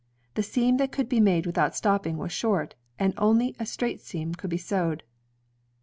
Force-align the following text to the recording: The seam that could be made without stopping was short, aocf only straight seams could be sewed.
The 0.33 0.41
seam 0.41 0.77
that 0.77 0.91
could 0.91 1.07
be 1.07 1.19
made 1.19 1.45
without 1.45 1.75
stopping 1.75 2.17
was 2.17 2.31
short, 2.31 2.73
aocf 2.99 3.13
only 3.19 3.55
straight 3.65 4.01
seams 4.01 4.35
could 4.35 4.49
be 4.49 4.57
sewed. 4.57 5.03